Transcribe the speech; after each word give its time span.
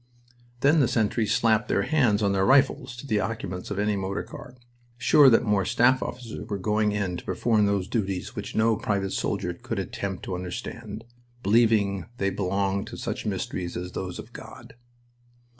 Then 0.61 0.79
the 0.79 0.87
sentries 0.87 1.31
slapped 1.31 1.67
their 1.67 1.83
hands 1.83 2.23
on 2.23 2.31
their 2.33 2.43
rifles 2.43 2.95
to 2.97 3.05
the 3.05 3.19
occupants 3.19 3.69
of 3.69 3.77
any 3.77 3.95
motor 3.95 4.23
car, 4.23 4.55
sure 4.97 5.29
that 5.29 5.43
more 5.43 5.63
staff 5.63 6.01
officers 6.01 6.49
were 6.49 6.57
going 6.57 6.91
in 6.91 7.17
to 7.17 7.23
perform 7.23 7.67
those 7.67 7.87
duties 7.87 8.35
which 8.35 8.55
no 8.55 8.75
private 8.77 9.11
soldier 9.11 9.53
could 9.53 9.77
attempt 9.77 10.23
to 10.23 10.33
understand, 10.33 11.03
believing 11.43 12.07
they 12.17 12.31
belonged 12.31 12.87
to 12.87 12.97
such 12.97 13.27
mysteries 13.27 13.77
as 13.77 13.91
those 13.91 14.17
of 14.17 14.33
God. 14.33 14.73